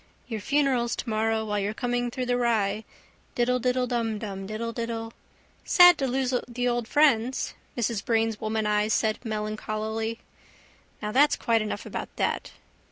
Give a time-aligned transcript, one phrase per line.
[0.27, 2.85] Your funeral's tomorrow While you're coming through the rye.
[3.35, 5.11] Diddlediddle dumdum Diddlediddle...
[5.63, 10.17] —Sad to lose the old friends, Mrs Breen's womaneyes said melancholily.
[11.03, 12.51] Now that's quite enough about that.